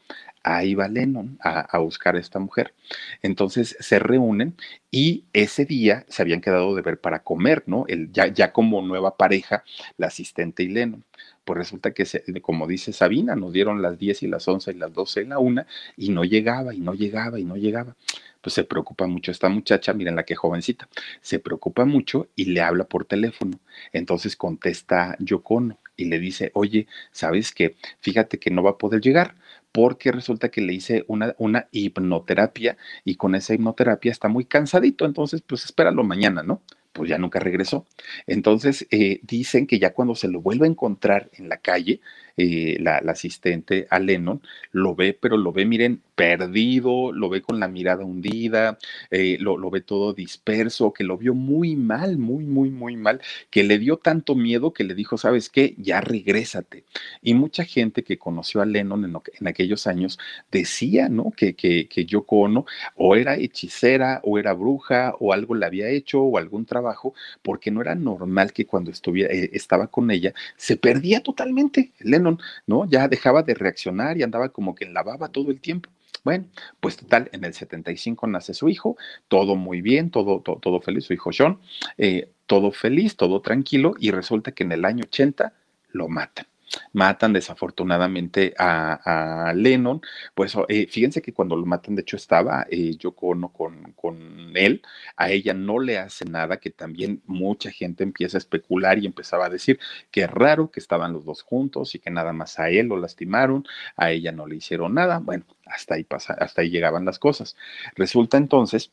[0.43, 2.73] Ahí va Lennon a, buscar a esta mujer.
[3.21, 4.57] Entonces se reúnen
[4.91, 7.85] y ese día se habían quedado de ver para comer, ¿no?
[7.87, 9.63] El, ya como nueva pareja,
[9.97, 11.05] la asistente y Lennon
[11.47, 14.73] pues resulta que, se, como dice Sabina, nos dieron las 10 y las 11 y
[14.73, 17.95] las 12 en la una y no llegaba y no llegaba y no llegaba.
[18.41, 20.89] Pues se preocupa mucho esta muchacha, miren la que jovencita,
[21.21, 23.57] se preocupa mucho y le habla por teléfono.
[23.93, 27.77] Entonces contesta Yocono y le dice, oye, ¿sabes qué?
[28.01, 29.35] Fíjate que no va a poder llegar
[29.71, 35.05] porque resulta que le hice una, una hipnoterapia y con esa hipnoterapia está muy cansadito,
[35.05, 36.61] entonces pues espéralo mañana, ¿no?
[36.97, 37.85] Pues ya nunca regresó.
[38.25, 42.01] Entonces, eh, dicen que ya cuando se lo vuelve a encontrar en la calle,
[42.37, 47.59] eh, la, asistente a Lennon, lo ve, pero lo ve, miren, perdido, lo ve con
[47.59, 48.77] la mirada hundida,
[49.11, 53.21] eh, lo, lo, ve todo disperso, que lo vio muy mal, muy, muy, muy mal,
[53.49, 55.75] que le dio tanto miedo que le dijo, ¿sabes qué?
[55.77, 56.83] Ya regrésate.
[57.21, 60.19] Y mucha gente que conoció a Lennon en, en aquellos años
[60.51, 61.31] decía, ¿no?
[61.35, 65.89] Que, que, que Yoko Ono o era hechicera, o era bruja, o algo le había
[65.89, 70.33] hecho, o algún trabajo, porque no era normal que cuando estuviera, eh, estaba con ella
[70.55, 71.91] se perdía totalmente.
[71.99, 72.26] Lennon
[72.65, 72.85] ¿no?
[72.89, 74.93] Ya dejaba de reaccionar y andaba como que en
[75.31, 75.89] todo el tiempo.
[76.23, 76.45] Bueno,
[76.81, 81.05] pues total, en el 75 nace su hijo, todo muy bien, todo, todo, todo feliz,
[81.05, 81.59] su hijo John,
[81.97, 85.53] eh, todo feliz, todo tranquilo, y resulta que en el año 80
[85.91, 86.47] lo matan
[86.93, 90.01] matan desafortunadamente a, Lennon,
[90.35, 94.51] pues eh, fíjense que cuando lo matan, de hecho estaba eh, Yoko Ono con, con
[94.55, 94.81] él,
[95.15, 99.45] a ella no le hace nada, que también mucha gente empieza a especular y empezaba
[99.45, 99.79] a decir
[100.11, 102.97] que es raro que estaban los dos juntos y que nada más a él lo
[102.97, 107.19] lastimaron, a ella no le hicieron nada, bueno, hasta ahí pasa, hasta ahí llegaban las
[107.19, 107.55] cosas.
[107.95, 108.91] Resulta entonces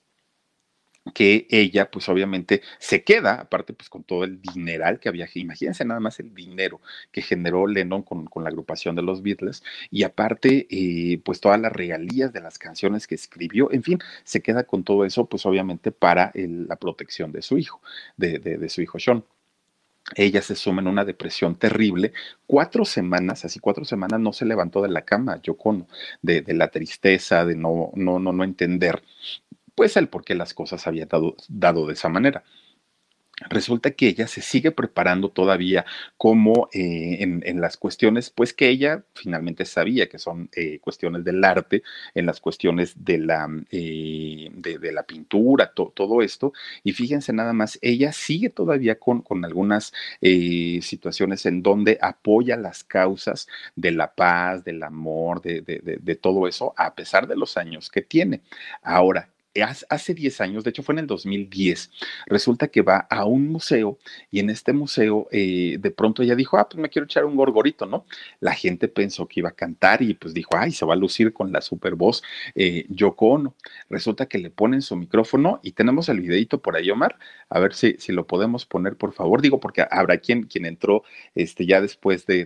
[1.13, 5.85] que ella, pues obviamente se queda, aparte, pues con todo el dineral que había, imagínense
[5.85, 6.81] nada más el dinero
[7.13, 11.73] que generó Lennon con, la agrupación de los Beatles, y aparte, eh, pues todas las
[11.73, 15.93] regalías de las canciones que escribió, en fin, se queda con todo eso, pues obviamente
[15.93, 17.81] para la protección de su hijo,
[18.17, 19.25] de, de su hijo Sean
[20.17, 22.13] ella se suma en una depresión terrible.
[22.47, 25.57] Cuatro semanas, así cuatro semanas, no se levantó de la cama, yo
[26.23, 29.03] de, de la tristeza, de no, no, no, no entender,
[29.75, 32.45] pues el por qué las cosas habían dado, dado de esa manera.
[33.51, 35.85] Resulta que ella se sigue preparando todavía
[36.17, 41.43] como eh, en, las cuestiones, pues que ella finalmente sabía que son eh, cuestiones del
[41.43, 41.83] arte,
[42.15, 46.53] en las cuestiones de la, eh, de, la pintura, todo esto.
[46.85, 52.85] Y fíjense nada más, ella sigue todavía con, con algunas situaciones en donde apoya las
[52.85, 57.91] causas de la paz, del amor, de, de todo eso, a pesar de los años
[57.91, 58.43] que tiene.
[58.83, 61.91] Ahora, hace 10 años, de hecho fue en el 2010,
[62.27, 63.99] resulta que va a un museo
[64.31, 67.37] y en este museo eh, de pronto ella dijo, ah, pues me quiero echar un
[67.37, 68.05] gorgorito, ¿no?
[68.41, 71.33] La gente pensó que iba a cantar y pues dijo, ay, se va a lucir
[71.33, 72.23] con la super voz
[72.55, 73.55] eh, Yoko Ono.
[73.89, 77.75] Resulta que le ponen su micrófono y tenemos el videito por ahí, Omar, a ver
[77.75, 79.43] si, si lo podemos poner, por favor.
[79.43, 82.45] Digo, porque habrá quien, quien entró este, ya después de,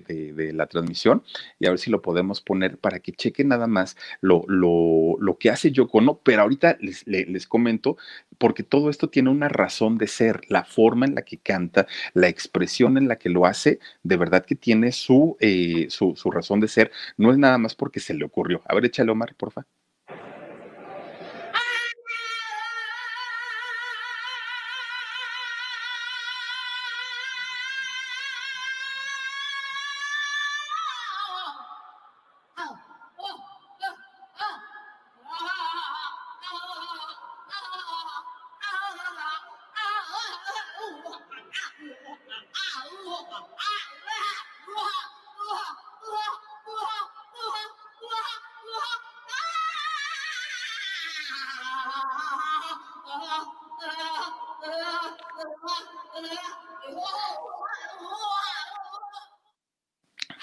[0.54, 1.22] la transmisión
[1.58, 5.38] y a ver si lo podemos poner para que chequen nada más lo, lo, lo
[5.38, 7.96] que hace Yoko Ono, pero ahorita les les, comento,
[8.38, 12.28] porque todo esto tiene una razón de ser, la forma en la que canta, la
[12.28, 16.60] expresión en la que lo hace, de verdad que tiene su, eh, su, su razón
[16.60, 18.62] de ser, no es nada más porque se le ocurrió.
[18.66, 19.66] A ver, échale, Omar, porfa.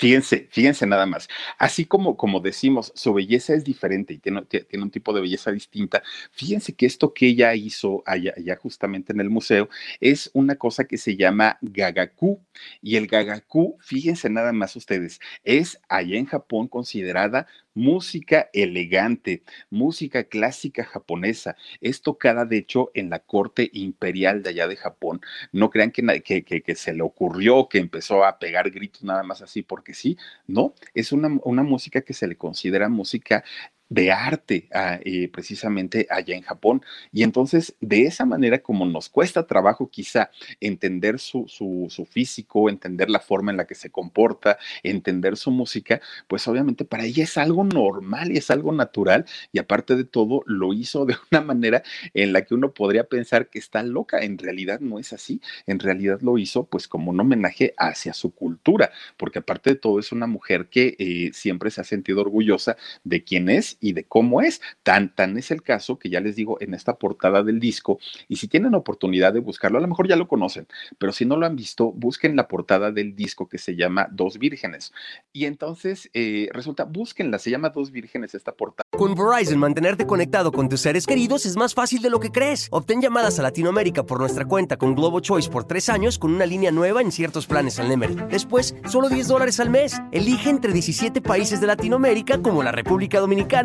[0.06, 1.28] Fíjense, fíjense nada más.
[1.58, 5.52] Así como, como decimos, su belleza es diferente y tiene, tiene un tipo de belleza
[5.52, 6.04] distinta.
[6.32, 9.68] Fíjense que esto que ella hizo allá, allá, justamente en el museo
[10.00, 12.40] es una cosa que se llama gagaku.
[12.84, 20.24] Y el gagaku, fíjense nada más ustedes, es allá en Japón considerada música elegante, música
[20.24, 21.56] clásica japonesa.
[21.82, 25.22] Es tocada, de hecho, en la corte imperial de allá de Japón.
[25.52, 29.42] No crean que, que, que, se le ocurrió, que empezó a pegar gritos nada más
[29.42, 30.18] así porque sí.
[30.48, 33.44] No, es una, una música que se le considera música
[33.90, 36.82] de arte ah, eh, precisamente allá en Japón.
[37.12, 42.70] Y entonces, de esa manera, como nos cuesta trabajo quizá entender su, su, su, físico,
[42.70, 47.24] entender la forma en la que se comporta, entender su música, pues obviamente para ella
[47.24, 49.26] es algo normal y es algo natural.
[49.52, 53.50] Y aparte de todo, lo hizo de una manera en la que uno podría pensar
[53.50, 54.20] que está loca.
[54.20, 55.42] En realidad no es así.
[55.68, 60.00] En realidad lo hizo pues como un homenaje hacia su cultura, porque aparte de todo
[60.00, 64.06] es una mujer que eh, siempre se ha sentido orgullosa de quién es y de
[64.06, 64.62] cómo es.
[64.84, 68.38] Tan, tan es el caso que ya les digo en esta portada del disco, y
[68.38, 71.46] si tienen oportunidad de buscarlo, a lo mejor ya lo conocen, pero si no lo
[71.46, 74.94] han visto, busquen la portada del disco que se llama Dos Vírgenes.
[75.34, 78.86] Y entonces eh, resulta, búsquenla, se llama Dos Vírgenes esta portada.
[78.92, 82.68] Con Verizon, mantenerte conectado con tus seres queridos es más fácil de lo que crees.
[82.72, 86.46] Obtén llamadas a Latinoamérica por nuestra cuenta con Globo Choice por tres años con una
[86.46, 88.28] línea nueva en ciertos planes al Nemer.
[88.28, 90.02] Después, solo 10 dólares al mes.
[90.12, 93.65] Elige entre 17 países de Latinoamérica como la República Dominicana,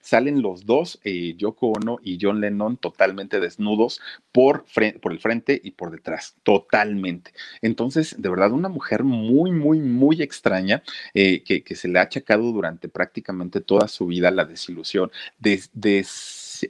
[0.00, 4.00] Salen los dos, eh, Yoko Ono y John Lennon, totalmente desnudos
[4.32, 4.64] por,
[5.00, 7.32] por el frente y por detrás, totalmente.
[7.62, 10.82] Entonces, de verdad, una mujer muy, muy, muy extraña
[11.14, 16.04] eh, que, se le ha achacado durante prácticamente toda su vida la desilusión, desde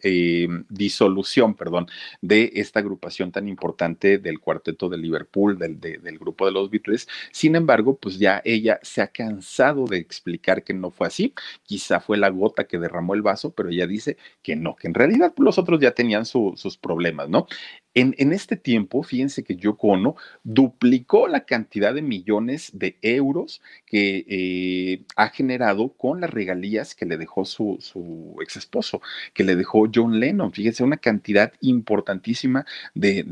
[0.03, 1.87] eh, disolución, perdón,
[2.21, 7.09] de esta agrupación tan importante del cuarteto de Liverpool, del, del grupo de los Beatles.
[7.33, 11.35] Sin embargo, pues ya ella se ha cansado de explicar que no fue así.
[11.65, 14.95] Quizá fue la gota que derramó el vaso, pero ella dice que no, que en
[14.95, 17.47] realidad los otros ya tenían sus problemas, ¿no?
[17.99, 24.27] En, este tiempo, fíjense que Yoko Ono duplicó la cantidad de millones de euros que
[24.29, 29.01] eh, ha generado con las regalías que le dejó su, su ex esposo,
[29.33, 30.53] que le dejó John Lennon.
[30.53, 33.23] Fíjense, una cantidad importantísima de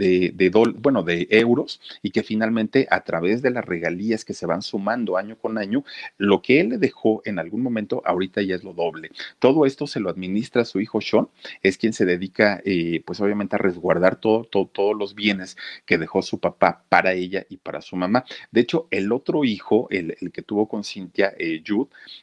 [0.78, 5.18] bueno, de euros y que finalmente a través de las regalías que se van sumando
[5.18, 5.84] año con año,
[6.16, 9.10] lo que él le dejó en algún momento, ahorita ya es lo doble.
[9.38, 11.28] Todo esto se lo administra su hijo Sean,
[11.62, 16.22] es quien se dedica, eh, pues obviamente, a resguardar todo, todos los bienes que dejó
[16.22, 18.24] su papá para ella y para su mamá.
[18.50, 21.62] De hecho, el otro hijo, el, que tuvo con Cintia, eh,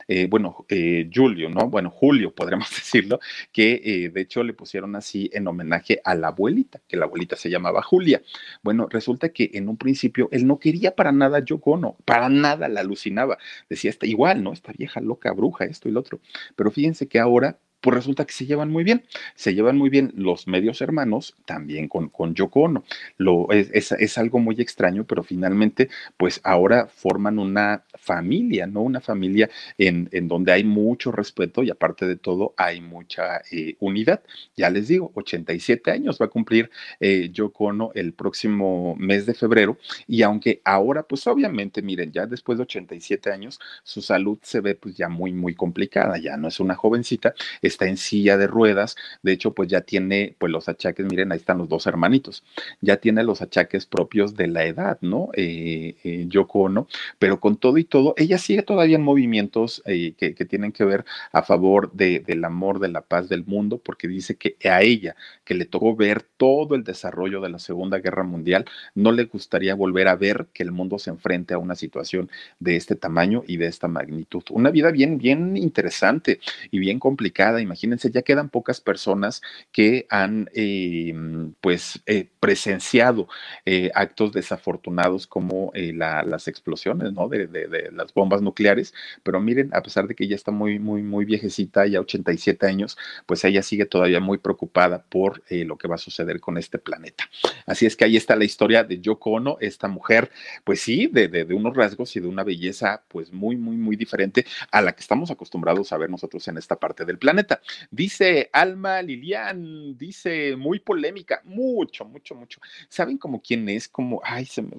[0.08, 1.70] eh, bueno, eh, Julio, ¿no?
[1.70, 3.20] Bueno, Julio, podríamos decirlo,
[3.51, 7.49] que de hecho le pusieron así en homenaje a la abuelita, que la abuelita se
[7.49, 8.22] llamaba Julia.
[8.64, 12.70] Bueno, resulta que en un principio él no quería para nada Yoko Ono, para nada
[12.70, 13.38] la alucinaba.
[13.70, 14.53] Decía, está igual, ¿no?
[14.53, 16.20] Esta vieja loca, bruja, esto y lo otro.
[16.55, 19.03] Pero fíjense que ahora pues resulta que se llevan muy bien.
[19.36, 22.84] Se llevan muy bien los medios hermanos también con, con Yoko Ono.
[23.17, 28.82] Lo, es, es, algo muy extraño, pero finalmente, pues ahora forman una familia, ¿no?
[28.82, 33.75] Una familia en, en donde hay mucho respeto y aparte de todo hay mucha eh,
[33.79, 34.21] unidad.
[34.55, 36.69] Ya les digo, 87 años va a cumplir
[36.99, 39.77] eh, Yoko Ono el próximo mes de febrero
[40.07, 44.75] y aunque ahora, pues obviamente, miren, ya después de 87 años, su salud se ve
[44.75, 47.34] pues ya muy, muy complicada, ya no es una jovencita,
[47.72, 51.38] está en silla de ruedas, de hecho, pues ya tiene pues los achaques, miren, ahí
[51.38, 52.43] están los dos hermanitos,
[52.82, 55.30] ya tiene los achaques propios de la edad, ¿no?
[55.34, 56.88] Eh, eh, Yoko Ono,
[57.19, 60.84] pero con todo y todo, ella sigue todavía en movimientos eh, que, que, tienen que
[60.84, 64.82] ver a favor de, del amor, de la paz del mundo, porque dice que a
[64.82, 68.65] ella, que le tocó ver todo el desarrollo de la Segunda Guerra Mundial,
[68.95, 72.76] no le gustaría volver a ver que el mundo se enfrente a una situación de
[72.76, 74.43] este tamaño y de esta magnitud.
[74.49, 79.41] Una vida bien, bien interesante y bien complicada imagínense, ya quedan pocas personas
[79.72, 81.14] que han eh,
[81.62, 83.28] pues eh, presenciado
[83.66, 87.28] eh, actos desafortunados como las explosiones, ¿no?
[87.28, 87.49] De,
[87.91, 88.93] las bombas nucleares,
[89.24, 92.97] pero miren, a pesar de que ya está muy, muy, muy viejecita, ya 87 años,
[93.26, 97.30] pues ella sigue todavía muy preocupada por lo que va a suceder con este planeta.
[97.66, 100.32] Así es que ahí está la historia de Yoko Ono, esta mujer,
[100.64, 104.45] pues sí, de, de unos rasgos y de una belleza, pues muy, muy, muy diferente
[104.72, 107.51] a la que estamos acostumbrados a ver nosotros en esta parte del planeta.
[107.89, 112.60] Dice Alma Lilian, dice muy polémica, mucho, mucho, mucho.
[112.89, 113.88] ¿Saben como quién es?
[113.88, 114.72] Como, ay, se me,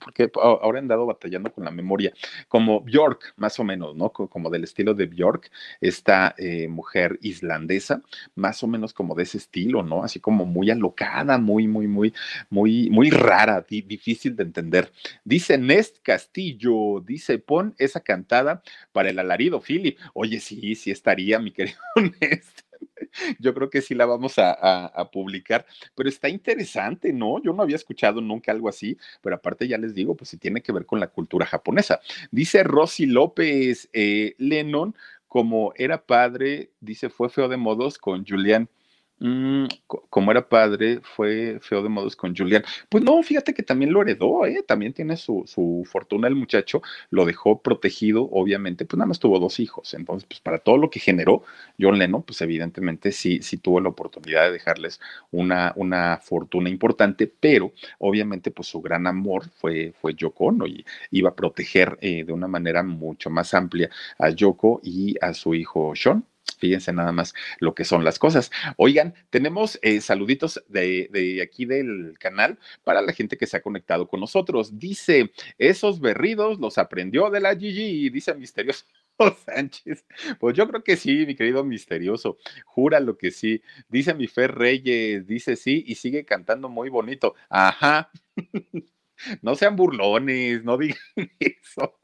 [0.00, 2.12] porque ahora he andado batallando con la memoria,
[2.48, 4.10] como Bjork, más o menos, ¿no?
[4.10, 5.50] Como del estilo de Bjork,
[5.80, 8.02] esta eh, mujer islandesa,
[8.34, 10.02] más o menos como de ese estilo, ¿no?
[10.04, 12.12] Así como muy alocada, muy, muy, muy,
[12.50, 14.92] muy, muy rara, difícil de entender.
[15.24, 18.62] Dice Nest Castillo, dice, pon esa cantada
[18.92, 19.98] para el alarido, Philip.
[20.14, 21.78] Oye, sí, sí estaría, mi querido
[23.38, 27.42] Yo creo que sí la vamos a, publicar, pero está interesante, ¿no?
[27.42, 30.60] Yo no había escuchado nunca algo así, pero aparte ya les digo, pues sí tiene
[30.60, 32.00] que ver con la cultura japonesa.
[32.30, 34.94] Dice Rosy López, eh, Lennon,
[35.26, 38.68] como era padre, dice, fue feo de modos con Julián.
[39.20, 39.66] Mm,
[40.10, 42.62] como era padre, fue feo de modos con Julián.
[42.88, 44.62] Pues no, fíjate que también lo heredó, ¿eh?
[44.66, 49.40] también tiene su, su, fortuna el muchacho, lo dejó protegido, obviamente, pues nada más tuvo
[49.40, 49.92] dos hijos.
[49.94, 51.42] Entonces, pues para todo lo que generó
[51.80, 55.00] John Lennon, pues evidentemente sí, sí tuvo la oportunidad de dejarles
[55.32, 60.84] una, una fortuna importante, pero obviamente, pues su gran amor fue, fue Yoko Ono y
[61.10, 65.54] iba a proteger eh, de una manera mucho más amplia a Yoko y a su
[65.54, 66.24] hijo Sean.
[66.58, 68.50] Fíjense nada más lo que son las cosas.
[68.76, 74.08] Oigan, tenemos eh, saluditos de, aquí del canal para la gente que se ha conectado
[74.08, 74.78] con nosotros.
[74.78, 78.84] Dice, esos berridos los aprendió de la Gigi, dice Misterioso
[79.46, 80.04] Sánchez.
[80.38, 82.38] Pues yo creo que sí, mi querido Misterioso.
[82.66, 83.62] Jura lo que sí.
[83.88, 87.34] Dice mi Fer Reyes, dice sí y sigue cantando muy bonito.
[87.48, 88.10] Ajá.
[89.42, 90.98] No sean burlones, no digan
[91.40, 91.97] eso.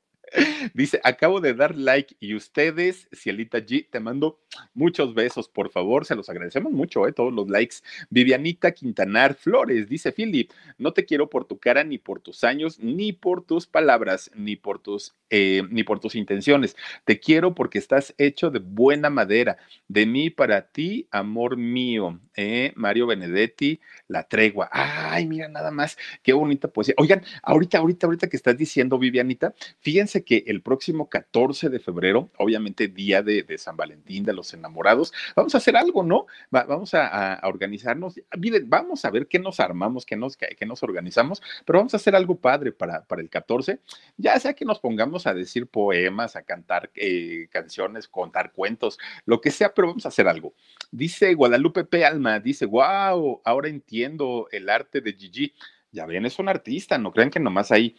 [0.75, 4.41] Dice, acabo de dar like y ustedes, Cielita G, te mando
[4.75, 7.77] muchos besos, por favor, se los agradecemos mucho, eh, todos los likes.
[8.11, 12.79] Vivianita Quintanar Flores, dice Philip, no te quiero por tu cara, ni por tus años,
[12.81, 16.77] ni por tus palabras, ni por tus, eh, ni por tus intenciones.
[17.05, 19.57] Te quiero porque estás hecho de buena madera,
[19.89, 22.21] de mí para ti, amor mío.
[22.37, 24.69] Eh, Mario Benedetti, la tregua.
[24.73, 26.95] Ay, mira nada más, qué bonita poesía.
[26.99, 32.31] Oigan, ahorita, ahorita, ahorita que estás diciendo, Vivianita, fíjense que el próximo 14 de febrero,
[32.39, 36.27] obviamente día de, San Valentín, de los enamorados, vamos a hacer algo, ¿no?
[36.51, 38.21] vamos a, organizarnos.
[38.67, 42.17] Vamos a ver qué nos armamos, qué nos, qué nos organizamos, pero vamos a hacer
[42.17, 43.81] algo padre para, el 14,
[44.17, 49.41] ya sea que nos pongamos a decir poemas, a cantar eh, canciones, contar cuentos, lo
[49.41, 50.55] que sea, pero vamos a hacer algo.
[50.91, 52.05] Dice Guadalupe P.
[52.05, 55.55] Alma, dice, wow, ahora entiendo el arte de Gigi.
[55.93, 57.97] Ya ven, es un artista, no crean que nomás ahí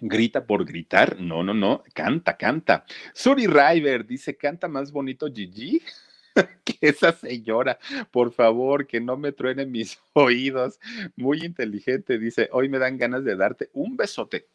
[0.00, 1.20] grita por gritar.
[1.20, 2.84] No, no, no, canta, canta.
[3.12, 5.82] Suri River dice, canta más bonito Gigi
[6.64, 7.78] que esa señora,
[8.10, 10.78] por favor, que no me truenen mis oídos.
[11.16, 14.48] Muy inteligente, dice, hoy me dan ganas de darte un besote.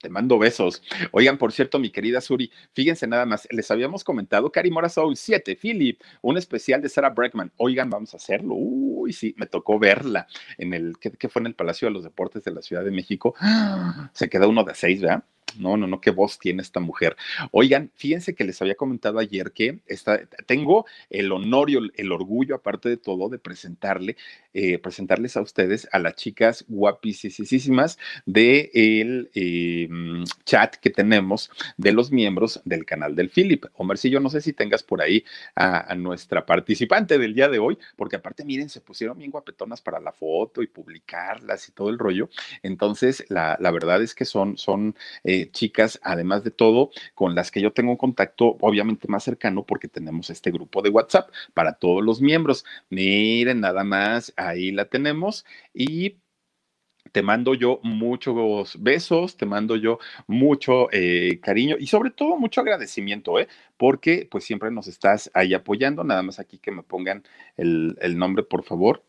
[0.00, 0.82] Te mando besos.
[1.10, 5.56] Oigan, por cierto, mi querida Suri, fíjense nada más, les habíamos comentado Karimora Soul 7,
[5.56, 7.52] Philip, un especial de Sarah Breckman.
[7.56, 8.54] Oigan, vamos a hacerlo.
[8.54, 12.44] Uy, sí, me tocó verla en el, ¿qué, fue en el Palacio de los Deportes
[12.44, 13.34] de la Ciudad de México?
[14.12, 15.24] Se queda uno de seis, ¿verdad?
[15.56, 17.16] No, no, no, qué voz tiene esta mujer.
[17.50, 19.80] Oigan, fíjense que les había comentado ayer que
[20.46, 24.16] tengo el honor y el, orgullo, aparte de todo, de presentarle,
[24.54, 29.88] eh, presentarles a ustedes a las chicas guapísimas del de eh,
[30.44, 33.66] chat que tenemos de los miembros del canal del Philip.
[33.74, 35.24] Omercillo, no sé si tengas por ahí
[35.54, 40.00] a, nuestra participante del día de hoy, porque aparte, miren, se pusieron bien guapetonas para
[40.00, 42.28] la foto y publicarlas y todo el rollo.
[42.62, 44.94] Entonces, la, verdad es que son, son
[45.24, 49.88] eh, chicas, además de todo, con las que yo tengo contacto obviamente más cercano porque
[49.88, 52.64] tenemos este grupo de WhatsApp para todos los miembros.
[52.90, 56.16] Miren, nada más, ahí la tenemos y
[57.12, 62.60] te mando yo muchos besos, te mando yo mucho eh, cariño y sobre todo mucho
[62.60, 63.48] agradecimiento, ¿eh?
[63.76, 66.04] porque pues siempre nos estás ahí apoyando.
[66.04, 67.24] Nada más aquí que me pongan
[67.56, 69.02] el, el nombre, por favor.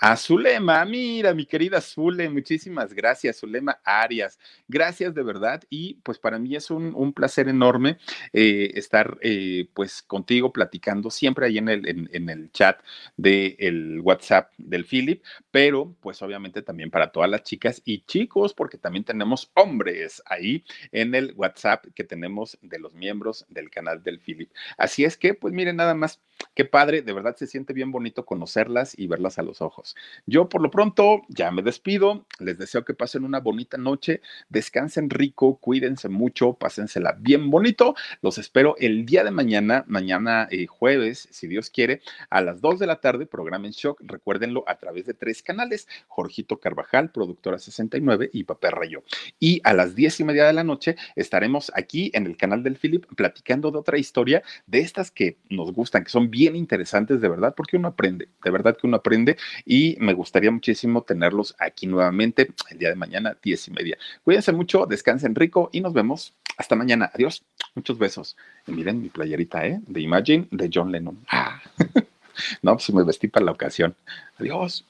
[0.00, 4.38] A Zulema, mira, mi querida Zule, muchísimas gracias, Zulema Arias.
[4.68, 7.98] Gracias de verdad y pues para mí es un, placer enorme
[8.32, 12.80] eh, estar eh, pues contigo platicando siempre ahí en el, en, el chat
[13.16, 18.78] del WhatsApp del Philip, pero pues obviamente también para todas las chicas y chicos, porque
[18.78, 24.20] también tenemos hombres ahí en el WhatsApp que tenemos de los miembros del canal del
[24.20, 24.52] Philip.
[24.76, 26.20] Así es que pues miren nada más,
[26.54, 29.96] qué padre, de verdad se siente bien bonito conocerlas y verlas a los ojos.
[30.26, 35.10] Yo por lo pronto ya me despido, les deseo que pasen una bonita noche, descansen
[35.10, 37.94] rico, cuídense mucho, pásensela bien bonito.
[38.22, 42.78] Los espero el día de mañana, mañana eh, jueves, si Dios quiere, a las 2
[42.78, 47.58] de la tarde, programa en shock, recuérdenlo a través de tres canales, Jorgito Carvajal, productora
[47.58, 49.02] 69 y Papel Rayo.
[49.38, 52.76] Y a las 10 y media de la noche estaremos aquí en el canal del
[52.76, 57.28] Philip platicando de otra historia de estas que nos gustan, que son bien interesantes de
[57.28, 61.86] verdad, porque uno aprende, de verdad que uno aprende y me gustaría muchísimo tenerlos aquí
[61.86, 63.98] nuevamente el día de mañana, diez y media.
[64.24, 67.10] Cuídense mucho, descansen rico y nos vemos hasta mañana.
[67.14, 67.42] Adiós,
[67.74, 68.36] muchos besos.
[68.66, 69.80] Miren mi playerita, ¿eh?
[69.86, 71.18] De Imagine de John Lennon.
[71.30, 71.60] Ah.
[72.62, 73.94] no, pues me vestí para la ocasión.
[74.38, 74.84] Adiós.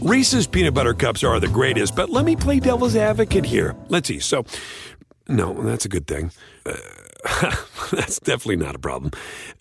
[0.00, 3.74] Reese's peanut butter cups are the greatest, but let me play devil's advocate here.
[3.88, 4.20] Let's see.
[4.20, 4.44] So,
[5.28, 6.30] no, that's a good thing.
[6.64, 6.76] Uh,
[7.92, 9.10] that's definitely not a problem.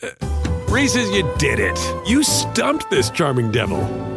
[0.01, 1.79] Uh, Reese's, you did it.
[2.05, 4.16] You stumped this charming devil.